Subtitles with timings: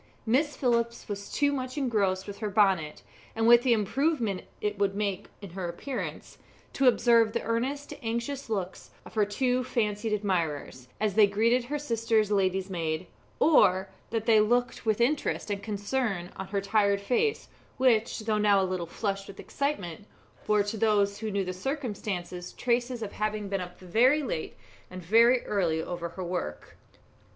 [0.25, 3.03] Miss Phillips was too much engrossed with her bonnet,
[3.35, 6.39] and with the improvement it would make in her appearance,
[6.73, 11.77] to observe the earnest, anxious looks of her two fancied admirers, as they greeted her
[11.77, 13.05] sister's lady'smaid;
[13.39, 17.47] or that they looked with interest and concern on her tired face,
[17.77, 20.07] which, though now a little flushed with excitement,
[20.47, 24.57] bore to those who knew the circumstances traces of having been up very late
[24.89, 26.75] and very early over her work.